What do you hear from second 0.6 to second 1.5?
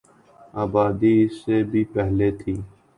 آبادی اس